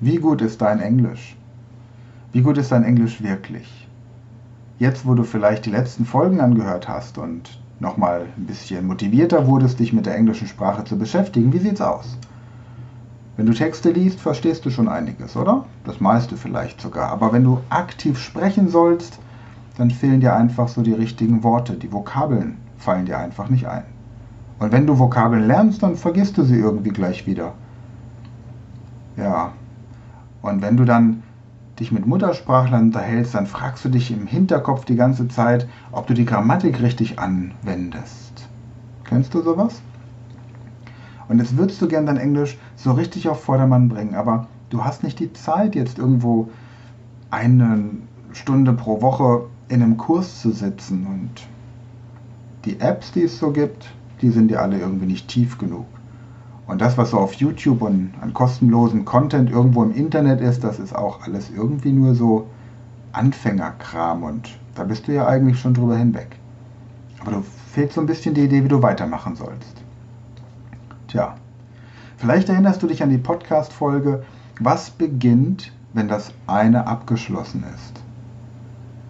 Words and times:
Wie 0.00 0.16
gut 0.16 0.42
ist 0.42 0.60
dein 0.60 0.80
Englisch? 0.80 1.36
Wie 2.32 2.42
gut 2.42 2.58
ist 2.58 2.72
dein 2.72 2.84
Englisch 2.84 3.22
wirklich? 3.22 3.88
Jetzt, 4.78 5.06
wo 5.06 5.14
du 5.14 5.22
vielleicht 5.22 5.66
die 5.66 5.70
letzten 5.70 6.04
Folgen 6.04 6.40
angehört 6.40 6.88
hast 6.88 7.16
und 7.16 7.60
nochmal 7.78 8.26
ein 8.36 8.46
bisschen 8.46 8.86
motivierter 8.86 9.46
wurdest, 9.46 9.78
dich 9.78 9.92
mit 9.92 10.06
der 10.06 10.16
englischen 10.16 10.48
Sprache 10.48 10.84
zu 10.84 10.98
beschäftigen, 10.98 11.52
wie 11.52 11.58
sieht's 11.58 11.80
aus? 11.80 12.18
Wenn 13.36 13.46
du 13.46 13.52
Texte 13.52 13.90
liest, 13.90 14.20
verstehst 14.20 14.64
du 14.64 14.70
schon 14.70 14.88
einiges, 14.88 15.36
oder? 15.36 15.64
Das 15.84 16.00
meiste 16.00 16.36
vielleicht 16.36 16.80
sogar. 16.80 17.10
Aber 17.10 17.32
wenn 17.32 17.44
du 17.44 17.60
aktiv 17.68 18.18
sprechen 18.18 18.68
sollst, 18.68 19.18
dann 19.76 19.90
fehlen 19.90 20.20
dir 20.20 20.34
einfach 20.34 20.68
so 20.68 20.82
die 20.82 20.92
richtigen 20.92 21.42
Worte. 21.42 21.74
Die 21.74 21.92
Vokabeln 21.92 22.58
fallen 22.78 23.06
dir 23.06 23.18
einfach 23.18 23.48
nicht 23.48 23.66
ein. 23.66 23.84
Und 24.58 24.72
wenn 24.72 24.86
du 24.86 24.98
Vokabeln 24.98 25.46
lernst, 25.46 25.82
dann 25.82 25.96
vergisst 25.96 26.38
du 26.38 26.42
sie 26.42 26.58
irgendwie 26.58 26.90
gleich 26.90 27.26
wieder. 27.26 27.54
Ja. 29.16 29.52
Und 30.44 30.60
wenn 30.60 30.76
du 30.76 30.84
dann 30.84 31.22
dich 31.80 31.90
mit 31.90 32.06
Muttersprachlern 32.06 32.82
unterhältst, 32.82 33.34
dann 33.34 33.46
fragst 33.46 33.82
du 33.82 33.88
dich 33.88 34.10
im 34.10 34.26
Hinterkopf 34.26 34.84
die 34.84 34.94
ganze 34.94 35.26
Zeit, 35.26 35.66
ob 35.90 36.06
du 36.06 36.12
die 36.12 36.26
Grammatik 36.26 36.82
richtig 36.82 37.18
anwendest. 37.18 38.46
Kennst 39.04 39.32
du 39.32 39.40
sowas? 39.40 39.80
Und 41.30 41.38
jetzt 41.38 41.56
würdest 41.56 41.80
du 41.80 41.88
gern 41.88 42.04
dein 42.04 42.18
Englisch 42.18 42.58
so 42.76 42.92
richtig 42.92 43.26
auf 43.30 43.42
Vordermann 43.42 43.88
bringen, 43.88 44.14
aber 44.16 44.46
du 44.68 44.84
hast 44.84 45.02
nicht 45.02 45.18
die 45.18 45.32
Zeit, 45.32 45.74
jetzt 45.74 45.98
irgendwo 45.98 46.50
eine 47.30 47.82
Stunde 48.34 48.74
pro 48.74 49.00
Woche 49.00 49.46
in 49.68 49.82
einem 49.82 49.96
Kurs 49.96 50.42
zu 50.42 50.50
sitzen. 50.50 51.06
Und 51.06 51.30
die 52.66 52.80
Apps, 52.80 53.12
die 53.12 53.22
es 53.22 53.38
so 53.38 53.50
gibt, 53.50 53.94
die 54.20 54.28
sind 54.28 54.48
dir 54.48 54.60
alle 54.60 54.78
irgendwie 54.78 55.06
nicht 55.06 55.26
tief 55.26 55.56
genug. 55.56 55.86
Und 56.66 56.80
das, 56.80 56.96
was 56.96 57.10
so 57.10 57.18
auf 57.18 57.34
YouTube 57.34 57.82
und 57.82 58.12
an 58.20 58.32
kostenlosem 58.32 59.04
Content 59.04 59.50
irgendwo 59.50 59.82
im 59.82 59.94
Internet 59.94 60.40
ist, 60.40 60.64
das 60.64 60.78
ist 60.78 60.94
auch 60.94 61.22
alles 61.22 61.50
irgendwie 61.54 61.92
nur 61.92 62.14
so 62.14 62.46
Anfängerkram 63.12 64.22
und 64.22 64.58
da 64.74 64.84
bist 64.84 65.06
du 65.06 65.12
ja 65.12 65.26
eigentlich 65.26 65.60
schon 65.60 65.74
drüber 65.74 65.96
hinweg. 65.96 66.36
Aber 67.20 67.32
du 67.32 67.42
fehlt 67.72 67.92
so 67.92 68.00
ein 68.00 68.06
bisschen 68.06 68.34
die 68.34 68.44
Idee, 68.44 68.64
wie 68.64 68.68
du 68.68 68.82
weitermachen 68.82 69.36
sollst. 69.36 69.82
Tja, 71.08 71.34
vielleicht 72.16 72.48
erinnerst 72.48 72.82
du 72.82 72.86
dich 72.86 73.02
an 73.02 73.10
die 73.10 73.18
Podcast-Folge, 73.18 74.24
was 74.60 74.90
beginnt, 74.90 75.72
wenn 75.92 76.08
das 76.08 76.32
eine 76.46 76.86
abgeschlossen 76.86 77.64
ist? 77.74 78.02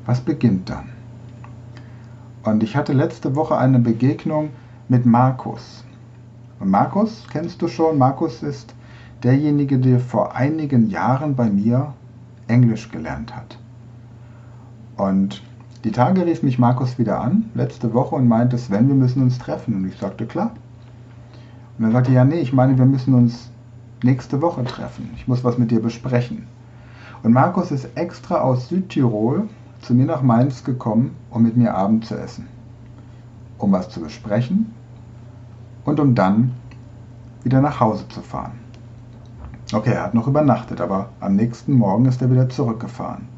Was 0.07 0.20
beginnt 0.20 0.69
dann? 0.69 0.91
Und 2.42 2.62
ich 2.62 2.77
hatte 2.77 2.92
letzte 2.92 3.36
Woche 3.36 3.57
eine 3.57 3.79
Begegnung 3.79 4.51
mit 4.89 5.07
Markus. 5.07 5.84
Und 6.61 6.71
Markus 6.71 7.25
kennst 7.31 7.61
du 7.63 7.69
schon. 7.69 7.99
Markus 7.99 8.43
ist 8.43 8.75
derjenige, 9.23 9.79
der 9.79 10.01
vor 10.01 10.35
einigen 10.35 10.89
Jahren 10.89 11.35
bei 11.35 11.51
mir 11.51 11.95
Englisch 12.47 12.91
gelernt 12.91 13.35
hat. 13.35 13.59
Und 14.97 15.43
die 15.83 15.91
Tage 15.91 16.25
rief 16.25 16.43
mich 16.43 16.59
Markus 16.59 16.99
wieder 16.99 17.21
an, 17.21 17.51
letzte 17.55 17.93
Woche, 17.93 18.15
und 18.15 18.29
meinte, 18.29 18.57
Sven, 18.59 18.89
wir 18.89 18.95
müssen 18.95 19.23
uns 19.23 19.39
treffen. 19.39 19.75
Und 19.75 19.89
ich 19.89 19.99
sagte, 19.99 20.27
klar. 20.27 20.53
Und 21.79 21.87
er 21.87 21.91
sagte, 21.91 22.13
ja, 22.13 22.25
nee, 22.25 22.41
ich 22.41 22.53
meine, 22.53 22.79
wir 22.79 22.87
müssen 22.87 23.15
uns 23.15 23.51
nächste 24.03 24.41
Woche 24.41 24.65
treffen. 24.65 25.11
Ich 25.17 25.27
muss 25.27 25.43
was 25.43 25.59
mit 25.59 25.71
dir 25.71 25.83
besprechen. 25.83 26.47
Und 27.23 27.33
Markus 27.33 27.71
ist 27.71 27.89
extra 27.97 28.41
aus 28.41 28.69
Südtirol 28.69 29.49
zu 29.81 29.95
mir 29.95 30.07
nach 30.07 30.23
Mainz 30.23 30.63
gekommen, 30.63 31.17
um 31.31 31.43
mit 31.43 31.57
mir 31.57 31.75
Abend 31.75 32.05
zu 32.05 32.15
essen. 32.15 32.47
Um 33.59 33.73
was 33.73 33.89
zu 33.89 34.01
besprechen 34.01 34.73
und 35.85 36.01
um 36.01 36.15
dann 36.15 36.53
wieder 37.43 37.61
nach 37.61 37.81
Hause 37.81 38.09
zu 38.09 38.21
fahren. 38.21 38.53
Okay, 39.73 39.93
er 39.93 40.05
hat 40.05 40.15
noch 40.15 40.27
übernachtet, 40.27 40.81
aber 40.81 41.11
am 41.21 41.37
nächsten 41.37 41.73
Morgen 41.73 42.07
ist 42.07 42.23
er 42.23 42.31
wieder 42.31 42.49
zurückgefahren. 42.49 43.29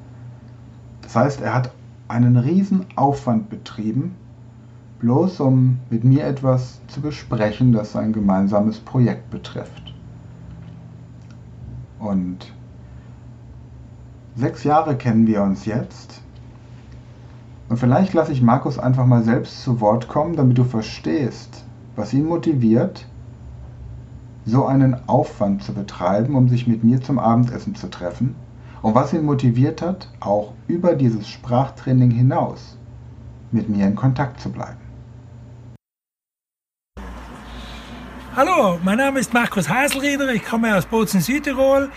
Das 1.03 1.17
heißt, 1.17 1.41
er 1.41 1.55
hat 1.55 1.71
einen 2.09 2.37
riesen 2.37 2.87
Aufwand 2.95 3.49
betrieben, 3.49 4.15
bloß 5.01 5.41
um 5.41 5.79
mit 5.91 6.05
mir 6.05 6.25
etwas 6.25 6.81
zu 6.89 7.01
besprechen, 7.01 7.73
das 7.73 7.97
ein 7.97 8.13
gemeinsames 8.13 8.79
Projekt 8.79 9.31
betrifft. 9.31 9.95
Und 11.99 12.53
sechs 14.35 14.65
Jahre 14.65 14.97
kennen 14.97 15.27
wir 15.27 15.43
uns 15.43 15.65
jetzt. 15.65 16.21
Und 17.69 17.79
vielleicht 17.79 18.15
lasse 18.15 18.33
ich 18.33 18.43
Markus 18.43 18.79
einfach 18.79 19.07
mal 19.07 19.25
selbst 19.25 19.63
zu 19.63 19.81
Wort 19.81 20.07
kommen, 20.09 20.37
damit 20.37 20.59
du 20.59 20.65
verstehst, 20.65 21.65
was 21.97 22.13
ihn 22.13 22.27
motiviert, 22.27 23.07
so 24.45 24.67
einen 24.67 25.09
Aufwand 25.09 25.65
zu 25.65 25.73
betreiben, 25.73 26.37
um 26.37 26.49
sich 26.49 26.67
mit 26.67 26.85
mir 26.85 27.01
zum 27.01 27.19
Abendessen 27.19 27.75
zu 27.75 27.89
treffen 27.89 28.37
und 28.83 28.95
was 28.95 29.13
ihn 29.13 29.25
motiviert 29.25 29.83
hat, 29.83 30.09
auch 30.21 30.53
über 30.69 30.95
dieses 30.95 31.27
Sprachtraining 31.29 32.11
hinaus 32.11 32.79
mit 33.51 33.69
mir 33.69 33.87
in 33.87 33.97
Kontakt 33.97 34.41
zu 34.41 34.51
bleiben. 34.51 34.86
Hallo, 38.37 38.79
mein 38.85 38.99
Name 38.99 39.19
ist 39.19 39.33
Markus 39.33 39.67
Haselrieder, 39.67 40.29
ich 40.29 40.45
komme 40.45 40.77
aus 40.77 40.85
Bozen, 40.85 41.23
Südtirol 41.23 41.91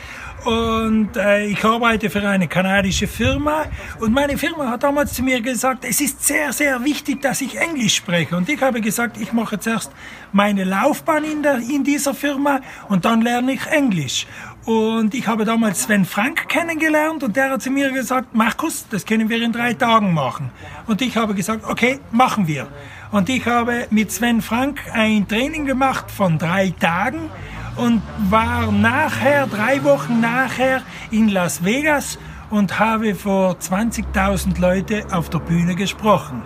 und 0.45 1.17
äh, 1.17 1.47
ich 1.47 1.65
arbeite 1.65 2.09
für 2.09 2.25
eine 2.25 2.47
kanadische 2.47 3.07
Firma. 3.07 3.65
Und 3.99 4.13
meine 4.13 4.37
Firma 4.37 4.69
hat 4.69 4.83
damals 4.83 5.15
zu 5.15 5.21
mir 5.21 5.41
gesagt, 5.41 5.83
es 5.83 5.99
ist 5.99 6.25
sehr, 6.25 6.53
sehr 6.53 6.81
wichtig, 6.85 7.21
dass 7.21 7.41
ich 7.41 7.57
Englisch 7.57 7.97
spreche. 7.97 8.37
Und 8.37 8.47
ich 8.47 8.61
habe 8.61 8.79
gesagt, 8.79 9.19
ich 9.19 9.33
mache 9.33 9.59
zuerst 9.59 9.91
meine 10.31 10.63
Laufbahn 10.63 11.25
in, 11.25 11.43
der, 11.43 11.57
in 11.57 11.83
dieser 11.83 12.13
Firma 12.13 12.61
und 12.87 13.03
dann 13.03 13.21
lerne 13.21 13.51
ich 13.51 13.67
Englisch. 13.67 14.25
Und 14.65 15.15
ich 15.15 15.25
habe 15.25 15.45
damals 15.45 15.83
Sven 15.83 16.05
Frank 16.05 16.49
kennengelernt 16.49 17.23
und 17.23 17.35
der 17.35 17.51
hat 17.51 17.61
zu 17.61 17.71
mir 17.71 17.91
gesagt, 17.91 18.35
Markus, 18.35 18.85
das 18.89 19.05
können 19.05 19.29
wir 19.29 19.41
in 19.41 19.51
drei 19.51 19.73
Tagen 19.73 20.13
machen. 20.13 20.51
Und 20.85 21.01
ich 21.01 21.15
habe 21.15 21.33
gesagt, 21.33 21.63
okay, 21.65 21.99
machen 22.11 22.47
wir. 22.47 22.67
Und 23.11 23.29
ich 23.29 23.45
habe 23.45 23.87
mit 23.89 24.11
Sven 24.11 24.41
Frank 24.41 24.81
ein 24.93 25.27
Training 25.27 25.65
gemacht 25.65 26.11
von 26.11 26.37
drei 26.37 26.71
Tagen 26.79 27.31
und 27.77 28.01
war 28.29 28.71
nachher, 28.71 29.47
drei 29.47 29.83
Wochen 29.83 30.19
nachher 30.19 30.83
in 31.09 31.29
Las 31.29 31.63
Vegas 31.63 32.19
und 32.49 32.79
habe 32.79 33.15
vor 33.15 33.53
20.000 33.53 34.59
Leute 34.59 35.05
auf 35.11 35.29
der 35.29 35.39
Bühne 35.39 35.75
gesprochen. 35.75 36.41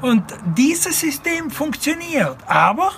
Und 0.00 0.24
dieses 0.56 0.98
System 0.98 1.50
funktioniert, 1.50 2.36
aber 2.46 2.90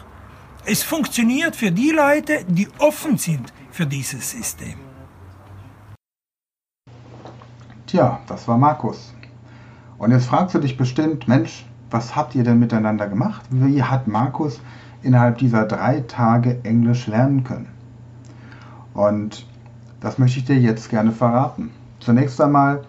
es 0.64 0.82
funktioniert 0.82 1.54
für 1.54 1.70
die 1.70 1.90
Leute, 1.90 2.44
die 2.48 2.66
offen 2.78 3.18
sind 3.18 3.52
für 3.74 3.86
dieses 3.86 4.30
System. 4.30 4.74
Tja, 7.86 8.20
das 8.28 8.46
war 8.46 8.56
Markus. 8.56 9.12
Und 9.98 10.12
jetzt 10.12 10.26
fragst 10.26 10.54
du 10.54 10.60
dich 10.60 10.76
bestimmt, 10.76 11.26
Mensch, 11.26 11.66
was 11.90 12.14
habt 12.14 12.36
ihr 12.36 12.44
denn 12.44 12.60
miteinander 12.60 13.08
gemacht? 13.08 13.44
Wie 13.50 13.82
hat 13.82 14.06
Markus 14.06 14.60
innerhalb 15.02 15.38
dieser 15.38 15.64
drei 15.64 16.02
Tage 16.02 16.60
Englisch 16.62 17.08
lernen 17.08 17.42
können? 17.42 17.68
Und 18.94 19.44
das 19.98 20.18
möchte 20.18 20.38
ich 20.38 20.44
dir 20.44 20.60
jetzt 20.60 20.88
gerne 20.88 21.10
verraten. 21.10 21.70
Zunächst 21.98 22.40
einmal 22.40 22.84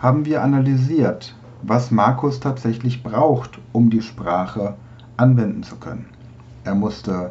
haben 0.00 0.24
wir 0.24 0.42
analysiert, 0.42 1.36
was 1.62 1.92
Markus 1.92 2.40
tatsächlich 2.40 3.04
braucht, 3.04 3.60
um 3.70 3.90
die 3.90 4.02
Sprache 4.02 4.74
anwenden 5.16 5.62
zu 5.62 5.76
können. 5.76 6.06
Er 6.64 6.74
musste 6.74 7.30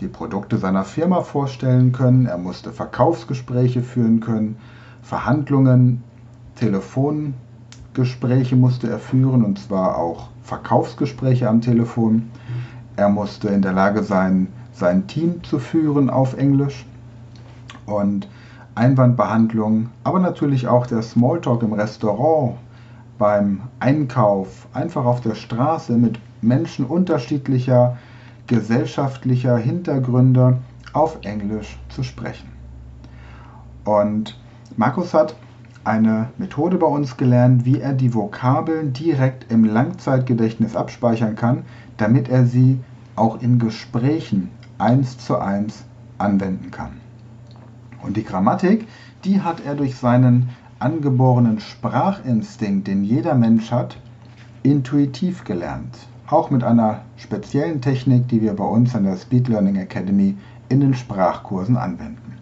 die 0.00 0.08
Produkte 0.08 0.58
seiner 0.58 0.84
Firma 0.84 1.22
vorstellen 1.22 1.92
können, 1.92 2.26
er 2.26 2.38
musste 2.38 2.72
Verkaufsgespräche 2.72 3.82
führen 3.82 4.20
können, 4.20 4.56
Verhandlungen, 5.02 6.02
Telefongespräche 6.56 8.56
musste 8.56 8.88
er 8.88 8.98
führen 8.98 9.44
und 9.44 9.58
zwar 9.58 9.98
auch 9.98 10.28
Verkaufsgespräche 10.42 11.48
am 11.48 11.60
Telefon. 11.60 12.30
Er 12.96 13.08
musste 13.08 13.48
in 13.48 13.62
der 13.62 13.72
Lage 13.72 14.02
sein, 14.02 14.48
sein 14.72 15.06
Team 15.06 15.42
zu 15.42 15.58
führen 15.58 16.10
auf 16.10 16.36
Englisch 16.36 16.86
und 17.86 18.28
Einwandbehandlung, 18.74 19.90
aber 20.02 20.18
natürlich 20.18 20.68
auch 20.68 20.86
der 20.86 21.02
Smalltalk 21.02 21.62
im 21.62 21.72
Restaurant, 21.72 22.54
beim 23.18 23.60
Einkauf, 23.78 24.66
einfach 24.72 25.04
auf 25.04 25.20
der 25.20 25.36
Straße 25.36 25.92
mit 25.92 26.18
Menschen 26.42 26.84
unterschiedlicher 26.84 27.96
gesellschaftlicher 28.46 29.56
Hintergründe 29.56 30.58
auf 30.92 31.18
Englisch 31.22 31.78
zu 31.88 32.02
sprechen. 32.02 32.48
Und 33.84 34.38
Markus 34.76 35.14
hat 35.14 35.34
eine 35.84 36.30
Methode 36.38 36.78
bei 36.78 36.86
uns 36.86 37.16
gelernt, 37.16 37.64
wie 37.64 37.80
er 37.80 37.92
die 37.92 38.14
Vokabeln 38.14 38.92
direkt 38.92 39.50
im 39.52 39.64
Langzeitgedächtnis 39.64 40.76
abspeichern 40.76 41.36
kann, 41.36 41.64
damit 41.96 42.28
er 42.28 42.46
sie 42.46 42.80
auch 43.16 43.40
in 43.40 43.58
Gesprächen 43.58 44.50
eins 44.78 45.18
zu 45.18 45.38
eins 45.38 45.84
anwenden 46.18 46.70
kann. 46.70 47.00
Und 48.02 48.16
die 48.16 48.24
Grammatik, 48.24 48.86
die 49.24 49.40
hat 49.42 49.64
er 49.64 49.74
durch 49.74 49.96
seinen 49.96 50.50
angeborenen 50.78 51.60
Sprachinstinkt, 51.60 52.88
den 52.88 53.04
jeder 53.04 53.34
Mensch 53.34 53.70
hat, 53.70 53.98
intuitiv 54.62 55.44
gelernt. 55.44 55.96
Auch 56.26 56.50
mit 56.50 56.64
einer 56.64 57.02
speziellen 57.16 57.82
Technik, 57.82 58.28
die 58.28 58.40
wir 58.40 58.54
bei 58.54 58.64
uns 58.64 58.94
an 58.94 59.04
der 59.04 59.16
Speed 59.16 59.48
Learning 59.48 59.76
Academy 59.76 60.36
in 60.70 60.80
den 60.80 60.94
Sprachkursen 60.94 61.76
anwenden. 61.76 62.38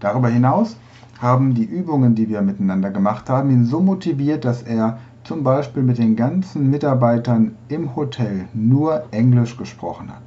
Darüber 0.00 0.28
hinaus 0.28 0.76
haben 1.20 1.54
die 1.54 1.64
Übungen, 1.64 2.14
die 2.14 2.28
wir 2.28 2.40
miteinander 2.40 2.90
gemacht 2.90 3.28
haben, 3.28 3.50
ihn 3.50 3.66
so 3.66 3.80
motiviert, 3.80 4.46
dass 4.46 4.62
er 4.62 4.98
zum 5.24 5.42
Beispiel 5.42 5.82
mit 5.82 5.98
den 5.98 6.16
ganzen 6.16 6.70
Mitarbeitern 6.70 7.56
im 7.68 7.94
Hotel 7.94 8.48
nur 8.54 9.02
Englisch 9.10 9.58
gesprochen 9.58 10.08
hat. 10.08 10.22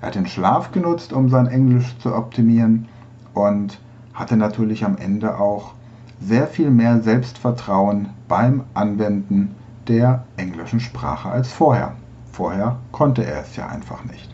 Er 0.00 0.08
hat 0.08 0.14
den 0.14 0.26
Schlaf 0.26 0.70
genutzt, 0.70 1.12
um 1.12 1.28
sein 1.30 1.48
Englisch 1.48 1.98
zu 1.98 2.14
optimieren 2.14 2.86
und 3.34 3.80
hatte 4.14 4.36
natürlich 4.36 4.84
am 4.84 4.96
Ende 4.98 5.38
auch 5.38 5.72
sehr 6.20 6.46
viel 6.46 6.70
mehr 6.70 7.00
Selbstvertrauen 7.00 8.10
beim 8.28 8.62
Anwenden 8.74 9.56
der 9.90 10.24
englischen 10.36 10.80
Sprache 10.80 11.28
als 11.28 11.52
vorher. 11.52 11.92
Vorher 12.30 12.76
konnte 12.92 13.24
er 13.24 13.42
es 13.42 13.56
ja 13.56 13.66
einfach 13.66 14.04
nicht. 14.04 14.30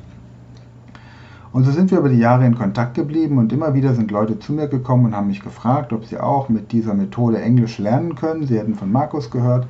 Und 1.50 1.64
so 1.64 1.73
sind 1.73 1.91
wir 1.91 1.99
über 1.99 2.11
die 2.11 2.19
Jahre 2.19 2.44
in 2.44 2.55
Kontakt 2.55 2.94
geblieben 2.94 3.38
und 3.38 3.50
immer 3.50 3.73
wieder 3.73 3.94
sind 3.94 4.11
Leute 4.11 4.38
zu 4.38 4.53
mir 4.53 4.69
gekommen 4.69 5.06
und 5.06 5.17
haben 5.17 5.29
mich 5.29 5.43
gefragt, 5.43 5.94
ob 5.94 6.05
sie 6.05 6.19
auch 6.19 6.50
mit 6.50 6.73
dieser 6.73 6.93
Methode 6.93 7.41
Englisch 7.41 7.79
lernen 7.79 8.14
können. 8.14 8.47
Sie 8.47 8.58
hätten 8.58 8.75
von 8.75 8.93
Markus 8.93 9.31
gehört. 9.31 9.67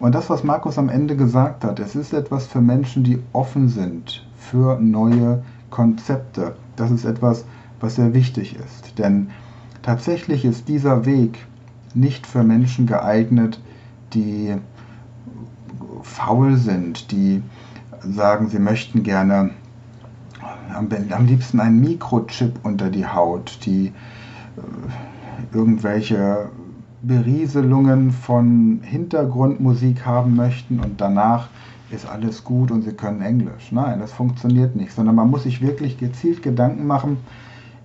Und 0.00 0.16
das, 0.16 0.28
was 0.28 0.42
Markus 0.42 0.76
am 0.76 0.88
Ende 0.88 1.14
gesagt 1.14 1.62
hat, 1.62 1.78
es 1.78 1.94
ist 1.94 2.12
etwas 2.12 2.48
für 2.48 2.60
Menschen, 2.60 3.04
die 3.04 3.20
offen 3.32 3.68
sind 3.68 4.26
für 4.36 4.80
neue 4.80 5.44
Konzepte. 5.70 6.56
Das 6.74 6.90
ist 6.90 7.04
etwas, 7.04 7.44
was 7.78 7.94
sehr 7.94 8.12
wichtig 8.12 8.56
ist. 8.56 8.98
Denn 8.98 9.30
tatsächlich 9.82 10.44
ist 10.44 10.66
dieser 10.66 11.06
Weg 11.06 11.46
nicht 11.94 12.26
für 12.26 12.42
Menschen 12.42 12.86
geeignet, 12.86 13.60
die 14.14 14.56
faul 16.04 16.56
sind, 16.56 17.10
die 17.10 17.42
sagen, 18.00 18.48
sie 18.48 18.58
möchten 18.58 19.02
gerne 19.02 19.50
am, 20.74 21.26
liebsten 21.26 21.60
einen 21.60 21.80
Mikrochip 21.80 22.60
unter 22.62 22.90
die 22.90 23.06
Haut, 23.06 23.58
die 23.64 23.86
äh, 23.86 25.56
irgendwelche 25.56 26.50
Berieselungen 27.02 28.12
von 28.12 28.80
Hintergrundmusik 28.82 30.06
haben 30.06 30.36
möchten 30.36 30.80
und 30.80 31.00
danach 31.00 31.48
ist 31.90 32.08
alles 32.08 32.44
gut 32.44 32.70
und 32.70 32.82
sie 32.82 32.92
können 32.92 33.20
Englisch. 33.20 33.70
Nein, 33.72 34.00
das 34.00 34.12
funktioniert 34.12 34.74
nicht, 34.74 34.92
sondern 34.92 35.14
man 35.14 35.30
muss 35.30 35.42
sich 35.42 35.60
wirklich 35.60 35.98
gezielt 35.98 36.42
Gedanken 36.42 36.86
machen, 36.86 37.18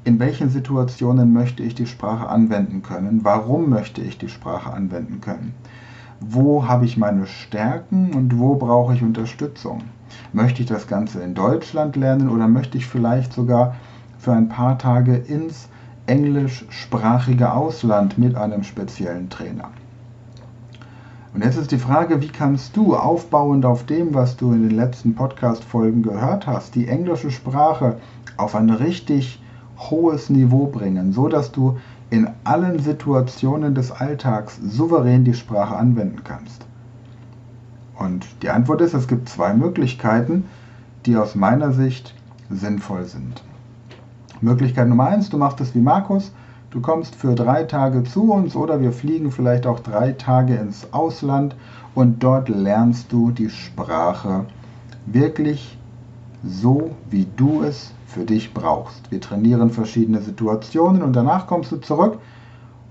in 0.05 0.19
welchen 0.19 0.49
Situationen 0.49 1.33
möchte 1.33 1.63
ich 1.63 1.75
die 1.75 1.85
Sprache 1.85 2.29
anwenden 2.29 2.81
können, 2.81 3.19
warum 3.23 3.69
möchte 3.69 4.01
ich 4.01 4.17
die 4.17 4.29
Sprache 4.29 4.71
anwenden 4.71 5.19
können, 5.19 5.53
wo 6.21 6.67
habe 6.67 6.85
ich 6.85 6.97
meine 6.97 7.25
Stärken 7.27 8.13
und 8.13 8.39
wo 8.39 8.55
brauche 8.55 8.93
ich 8.93 9.01
Unterstützung. 9.01 9.83
Möchte 10.33 10.61
ich 10.61 10.67
das 10.67 10.87
Ganze 10.87 11.21
in 11.21 11.33
Deutschland 11.33 11.95
lernen 11.95 12.29
oder 12.29 12.47
möchte 12.47 12.77
ich 12.77 12.87
vielleicht 12.87 13.33
sogar 13.33 13.75
für 14.17 14.33
ein 14.33 14.49
paar 14.49 14.77
Tage 14.77 15.15
ins 15.15 15.69
englischsprachige 16.07 17.53
Ausland 17.53 18.17
mit 18.17 18.35
einem 18.35 18.63
speziellen 18.63 19.29
Trainer? 19.29 19.69
Und 21.33 21.43
jetzt 21.43 21.57
ist 21.57 21.71
die 21.71 21.77
Frage, 21.77 22.21
wie 22.21 22.27
kannst 22.27 22.75
du 22.75 22.95
aufbauend 22.95 23.63
auf 23.63 23.85
dem, 23.85 24.15
was 24.15 24.35
du 24.35 24.51
in 24.51 24.67
den 24.67 24.75
letzten 24.75 25.13
Podcast-Folgen 25.13 26.01
gehört 26.01 26.47
hast, 26.47 26.73
die 26.73 26.87
englische 26.87 27.29
Sprache 27.29 27.97
auf 28.35 28.55
ein 28.55 28.71
richtig 28.71 29.39
hohes 29.79 30.29
Niveau 30.29 30.67
bringen, 30.67 31.13
so 31.13 31.27
dass 31.27 31.51
du 31.51 31.77
in 32.09 32.29
allen 32.43 32.79
Situationen 32.79 33.75
des 33.75 33.91
Alltags 33.91 34.59
souverän 34.61 35.23
die 35.23 35.33
Sprache 35.33 35.75
anwenden 35.75 36.23
kannst? 36.23 36.65
Und 37.97 38.25
die 38.41 38.49
Antwort 38.49 38.81
ist, 38.81 38.93
es 38.93 39.07
gibt 39.07 39.29
zwei 39.29 39.53
Möglichkeiten, 39.53 40.45
die 41.05 41.17
aus 41.17 41.35
meiner 41.35 41.71
Sicht 41.71 42.13
sinnvoll 42.49 43.05
sind. 43.05 43.43
Möglichkeit 44.41 44.87
Nummer 44.87 45.07
eins, 45.07 45.29
du 45.29 45.37
machst 45.37 45.59
es 45.59 45.75
wie 45.75 45.81
Markus, 45.81 46.31
du 46.71 46.81
kommst 46.81 47.15
für 47.15 47.35
drei 47.35 47.63
Tage 47.63 48.03
zu 48.03 48.31
uns 48.31 48.55
oder 48.55 48.79
wir 48.79 48.91
fliegen 48.91 49.31
vielleicht 49.31 49.65
auch 49.65 49.81
drei 49.81 50.13
Tage 50.13 50.55
ins 50.55 50.93
Ausland 50.93 51.55
und 51.93 52.23
dort 52.23 52.47
lernst 52.47 53.11
du 53.11 53.31
die 53.31 53.49
Sprache 53.49 54.45
wirklich 55.05 55.77
so, 56.43 56.91
wie 57.09 57.27
du 57.35 57.63
es 57.63 57.91
für 58.09 58.25
dich 58.25 58.53
brauchst. 58.53 59.11
Wir 59.11 59.21
trainieren 59.21 59.69
verschiedene 59.69 60.21
Situationen 60.21 61.03
und 61.03 61.13
danach 61.13 61.45
kommst 61.45 61.71
du 61.71 61.77
zurück 61.77 62.19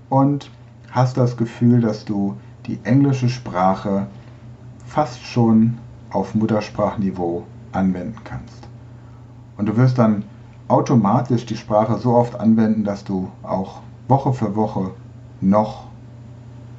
und 0.09 0.49
hast 0.91 1.17
das 1.17 1.35
Gefühl, 1.35 1.81
dass 1.81 2.05
du 2.05 2.37
die 2.65 2.79
englische 2.83 3.29
Sprache 3.29 4.07
fast 4.85 5.21
schon 5.23 5.77
auf 6.11 6.35
Muttersprachniveau 6.35 7.43
anwenden 7.73 8.17
kannst. 8.23 8.67
Und 9.57 9.67
du 9.67 9.75
wirst 9.75 9.97
dann 9.97 10.23
automatisch 10.69 11.45
die 11.45 11.57
Sprache 11.57 11.97
so 11.97 12.13
oft 12.13 12.39
anwenden, 12.39 12.83
dass 12.85 13.03
du 13.03 13.29
auch 13.43 13.81
Woche 14.07 14.33
für 14.33 14.55
Woche 14.55 14.91
noch 15.41 15.85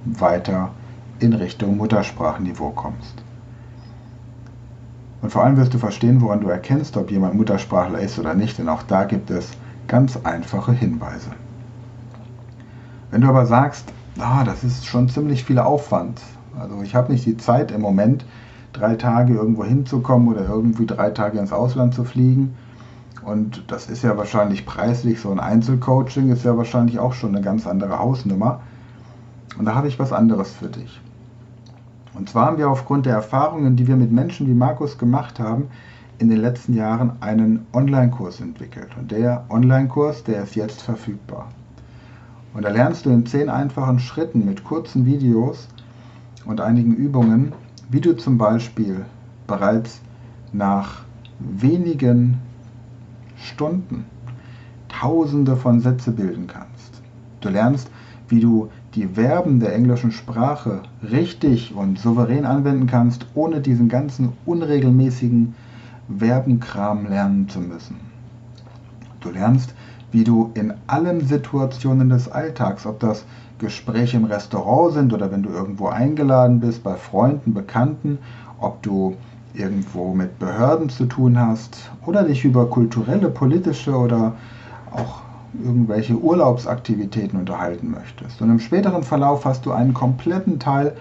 weiter 0.04 0.70
in 1.18 1.34
Richtung 1.34 1.76
Muttersprachniveau 1.76 2.70
kommst. 2.70 3.22
Und 5.22 5.30
vor 5.30 5.44
allem 5.44 5.56
wirst 5.56 5.74
du 5.74 5.78
verstehen, 5.78 6.20
woran 6.20 6.40
du 6.40 6.48
erkennst, 6.48 6.96
ob 6.96 7.10
jemand 7.10 7.34
Muttersprachler 7.34 8.00
ist 8.00 8.18
oder 8.18 8.34
nicht, 8.34 8.58
denn 8.58 8.68
auch 8.68 8.82
da 8.82 9.04
gibt 9.04 9.30
es 9.30 9.50
ganz 9.86 10.18
einfache 10.24 10.72
Hinweise. 10.72 11.30
Wenn 13.10 13.20
du 13.20 13.28
aber 13.28 13.44
sagst, 13.44 13.92
ah, 14.18 14.44
das 14.44 14.64
ist 14.64 14.86
schon 14.86 15.08
ziemlich 15.08 15.44
viel 15.44 15.58
Aufwand, 15.58 16.20
also 16.58 16.80
ich 16.82 16.94
habe 16.94 17.12
nicht 17.12 17.26
die 17.26 17.36
Zeit 17.36 17.70
im 17.70 17.80
Moment, 17.80 18.24
drei 18.72 18.94
Tage 18.94 19.34
irgendwo 19.34 19.64
hinzukommen 19.64 20.28
oder 20.28 20.48
irgendwie 20.48 20.86
drei 20.86 21.10
Tage 21.10 21.38
ins 21.38 21.52
Ausland 21.52 21.94
zu 21.94 22.04
fliegen. 22.04 22.54
Und 23.24 23.64
das 23.68 23.88
ist 23.90 24.02
ja 24.02 24.16
wahrscheinlich 24.16 24.64
preislich, 24.64 25.20
so 25.20 25.30
ein 25.30 25.40
Einzelcoaching 25.40 26.30
ist 26.30 26.44
ja 26.44 26.56
wahrscheinlich 26.56 26.98
auch 26.98 27.12
schon 27.12 27.34
eine 27.34 27.44
ganz 27.44 27.66
andere 27.66 27.98
Hausnummer. 27.98 28.60
Und 29.58 29.64
da 29.64 29.74
habe 29.74 29.88
ich 29.88 29.98
was 29.98 30.12
anderes 30.12 30.52
für 30.52 30.68
dich. 30.68 31.00
Und 32.20 32.28
zwar 32.28 32.44
haben 32.44 32.58
wir 32.58 32.68
aufgrund 32.68 33.06
der 33.06 33.14
Erfahrungen, 33.14 33.76
die 33.76 33.86
wir 33.86 33.96
mit 33.96 34.12
Menschen 34.12 34.46
wie 34.46 34.52
Markus 34.52 34.98
gemacht 34.98 35.40
haben, 35.40 35.68
in 36.18 36.28
den 36.28 36.36
letzten 36.36 36.74
Jahren 36.74 37.12
einen 37.20 37.64
Online-Kurs 37.72 38.42
entwickelt. 38.42 38.88
Und 38.98 39.10
der 39.10 39.46
Online-Kurs, 39.48 40.24
der 40.24 40.42
ist 40.42 40.54
jetzt 40.54 40.82
verfügbar. 40.82 41.48
Und 42.52 42.66
da 42.66 42.68
lernst 42.68 43.06
du 43.06 43.10
in 43.10 43.24
zehn 43.24 43.48
einfachen 43.48 43.98
Schritten 43.98 44.44
mit 44.44 44.64
kurzen 44.64 45.06
Videos 45.06 45.66
und 46.44 46.60
einigen 46.60 46.94
Übungen, 46.94 47.54
wie 47.88 48.02
du 48.02 48.14
zum 48.14 48.36
Beispiel 48.36 49.06
bereits 49.46 50.02
nach 50.52 51.04
wenigen 51.38 52.36
Stunden 53.38 54.04
Tausende 54.90 55.56
von 55.56 55.80
Sätze 55.80 56.12
bilden 56.12 56.46
kannst. 56.46 57.00
Du 57.40 57.48
lernst, 57.48 57.90
wie 58.28 58.40
du 58.40 58.68
die 58.94 59.06
Verben 59.06 59.60
der 59.60 59.74
englischen 59.74 60.10
Sprache 60.10 60.80
richtig 61.10 61.74
und 61.74 61.98
souverän 61.98 62.44
anwenden 62.44 62.86
kannst, 62.86 63.26
ohne 63.34 63.60
diesen 63.60 63.88
ganzen 63.88 64.32
unregelmäßigen 64.46 65.54
Verbenkram 66.18 67.06
lernen 67.06 67.48
zu 67.48 67.60
müssen. 67.60 67.96
Du 69.20 69.30
lernst, 69.30 69.74
wie 70.10 70.24
du 70.24 70.50
in 70.54 70.74
allen 70.88 71.24
Situationen 71.26 72.08
des 72.08 72.28
Alltags, 72.28 72.84
ob 72.84 72.98
das 72.98 73.24
Gespräche 73.58 74.16
im 74.16 74.24
Restaurant 74.24 74.94
sind 74.94 75.12
oder 75.12 75.30
wenn 75.30 75.42
du 75.42 75.50
irgendwo 75.50 75.88
eingeladen 75.88 76.58
bist, 76.58 76.82
bei 76.82 76.96
Freunden, 76.96 77.54
Bekannten, 77.54 78.18
ob 78.58 78.82
du 78.82 79.14
irgendwo 79.54 80.14
mit 80.14 80.38
Behörden 80.38 80.88
zu 80.88 81.06
tun 81.06 81.38
hast 81.38 81.90
oder 82.06 82.24
dich 82.24 82.44
über 82.44 82.66
kulturelle, 82.66 83.30
politische 83.30 83.96
oder 83.96 84.34
auch 84.90 85.29
irgendwelche 85.54 86.16
Urlaubsaktivitäten 86.16 87.38
unterhalten 87.38 87.90
möchtest. 87.90 88.40
Und 88.40 88.50
im 88.50 88.60
späteren 88.60 89.02
Verlauf 89.02 89.44
hast 89.44 89.66
du 89.66 89.72
einen 89.72 89.94
kompletten 89.94 90.58
Teil, 90.58 90.96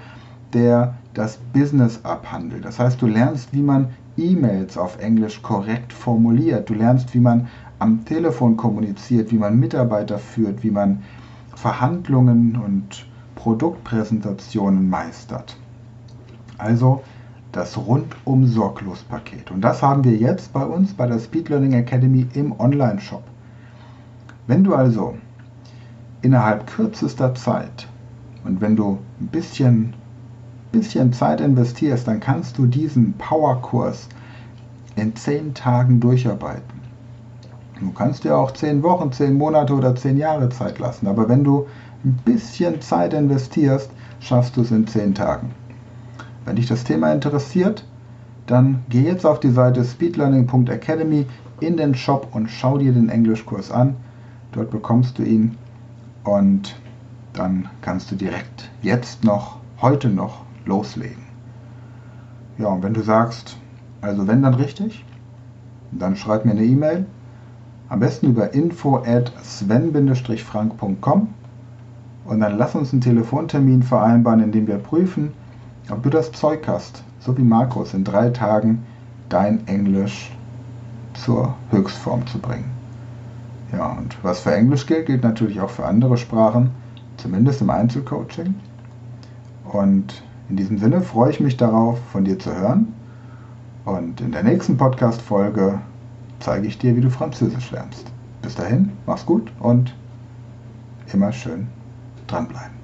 der 0.53 0.96
das 1.13 1.38
Business 1.53 2.00
abhandelt. 2.03 2.65
Das 2.65 2.79
heißt, 2.79 3.01
du 3.01 3.08
lernst, 3.08 3.53
wie 3.53 3.62
man 3.62 3.89
E-Mails 4.18 4.77
auf 4.77 5.00
Englisch 5.00 5.41
korrekt 5.41 5.94
formuliert. 5.94 6.70
Du 6.70 6.74
lernst, 6.74 7.13
wie 7.13 7.20
man 7.20 7.48
am 7.79 8.03
Telefon 8.06 8.58
kommuniziert, 8.58 9.32
wie 9.32 9.38
man 9.38 9.60
Mitarbeiter 9.60 10.18
führt, 10.18 10.63
wie 10.63 10.72
man 10.72 11.03
Verhandlungen 11.56 12.58
und 12.58 13.06
Produktpräsentationen 13.36 14.89
meistert. 14.89 15.56
Also 16.58 17.01
das 17.51 17.77
rundum 17.77 18.46
sorglos 18.46 19.03
Paket. 19.03 19.50
Und 19.51 19.62
das 19.62 19.82
haben 19.82 20.03
wir 20.03 20.15
jetzt 20.15 20.53
bei 20.53 20.63
uns 20.63 20.94
bei 20.94 21.08
der 21.08 21.20
Speed 21.20 21.50
Learning 21.50 21.74
Academy 21.74 22.27
im 22.34 22.60
Online-Shop. 22.60 23.24
Wenn 24.50 24.63
du 24.63 24.74
also 24.74 25.13
innerhalb 26.24 26.65
kürzester 26.65 27.36
Zeit 27.36 27.88
und 28.44 28.62
wenn 28.62 28.75
du 28.75 28.98
ein 29.22 29.27
bisschen, 29.27 29.94
bisschen 30.72 31.13
Zeit 31.13 31.39
investierst, 31.39 32.08
dann 32.08 32.20
kannst 32.20 32.58
du 32.58 32.65
diesen 32.65 33.13
Powerkurs 33.13 34.10
in 34.96 35.15
zehn 35.15 35.53
Tagen 35.53 36.00
durcharbeiten. 36.00 36.82
Du 37.79 37.91
kannst 37.91 38.24
dir 38.24 38.36
auch 38.36 38.50
zehn 38.50 38.82
Wochen, 38.82 39.12
zehn 39.12 39.38
Monate 39.38 39.72
oder 39.72 39.96
zehn 39.96 40.18
Jahre 40.18 40.50
Zeit 40.50 40.79
lassen. 40.79 41.06
Aber 41.06 41.29
wenn 41.29 41.44
du 41.44 41.68
ein 42.03 42.18
bisschen 42.25 42.82
Zeit 42.82 43.13
investierst, 43.13 43.91
schaffst 44.20 44.58
du 44.58 44.62
es 44.62 44.72
in 44.72 44.88
zehn 44.88 45.13
Tagen. 45.13 45.51
Wenn 46.46 46.56
dich 46.56 46.65
das 46.65 46.84
Thema 46.84 47.13
interessiert, 47.13 47.86
dann 48.48 48.84
geh 48.89 49.03
jetzt 49.03 49.27
auf 49.27 49.39
die 49.39 49.51
Seite 49.51 49.86
speedlearning.academy 49.86 51.27
in 51.60 51.77
den 51.77 51.94
Shop 51.94 52.29
und 52.32 52.50
schau 52.50 52.79
dir 52.79 52.94
den 52.94 53.10
Englischkurs 53.10 53.70
an. 53.70 53.96
Dort 54.51 54.72
bekommst 54.72 55.20
du 55.20 55.24
ihn 55.24 55.58
und 56.24 56.75
dann 57.34 57.70
kannst 57.82 58.12
du 58.12 58.15
direkt 58.15 58.70
jetzt 58.82 59.24
noch, 59.24 59.58
heute 59.82 60.10
noch 60.10 60.41
loslegen. 60.65 61.24
Ja, 62.58 62.68
und 62.68 62.84
wenn 62.84 62.94
du 62.94 63.01
sagst, 63.01 63.58
also 64.01 64.27
wenn 64.27 64.41
dann 64.41 64.56
richtig, 64.56 65.06
dann 65.91 66.15
schreib 66.15 66.46
mir 66.46 66.51
eine 66.51 66.63
E-Mail. 66.63 67.06
Am 67.89 68.00
besten 68.00 68.27
über 68.27 68.53
info 68.53 68.98
at 68.98 69.32
sven-frank.com 69.41 71.27
und 72.25 72.39
dann 72.39 72.58
lass 72.58 72.75
uns 72.75 72.91
einen 72.91 73.01
Telefontermin 73.01 73.82
vereinbaren, 73.82 74.41
in 74.41 74.51
dem 74.51 74.68
wir 74.68 74.77
prüfen, 74.77 75.32
ob 75.89 76.03
du 76.03 76.10
das 76.10 76.32
Zeug 76.32 76.68
hast, 76.68 77.03
so 77.20 77.36
wie 77.38 77.44
Markus, 77.44 77.94
in 77.94 78.03
drei 78.03 78.29
Tagen 78.29 78.86
dein 79.29 79.68
Englisch 79.68 80.32
zur 81.15 81.56
Höchstform 81.72 82.27
zu 82.27 82.38
bringen. 82.38 82.78
Ja, 83.79 83.93
und 83.93 84.21
was 84.25 84.41
für 84.41 84.53
Englisch 84.53 84.86
gilt, 84.88 85.05
gilt 85.05 85.24
natürlich 85.24 85.62
auch 85.62 85.69
für 85.69 85.86
andere 85.86 86.17
Sprachen, 86.17 86.71
zumindest 87.15 87.62
im 87.62 87.69
Einzelcoaching. 87.69 88.55
Und 89.71 90.21
in 90.50 90.57
diesem 90.57 90.77
Sinne 90.77 91.00
freue 91.00 91.29
ich 91.29 91.39
mich 91.39 91.55
darauf, 91.55 91.98
von 92.12 92.25
dir 92.25 92.38
zu 92.38 92.53
hören. 92.53 92.93
Und 93.86 94.19
in 94.19 94.33
der 94.33 94.43
nächsten 94.43 94.75
Podcast-Folge 94.75 95.79
zeige 96.41 96.67
ich 96.67 96.77
dir, 96.77 96.93
wie 96.98 97.01
du 97.01 97.09
Französisch 97.09 97.71
lernst. 97.71 98.12
Bis 98.41 98.55
dahin, 98.55 98.91
mach's 99.05 99.25
gut 99.25 99.50
und 99.62 99.95
immer 101.13 101.31
schön 101.31 101.67
dranbleiben. 102.27 102.78